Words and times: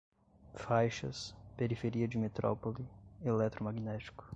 faixas, 0.55 1.35
periferia 1.55 2.07
de 2.07 2.17
metrópole, 2.17 2.83
eletromagnético 3.23 4.27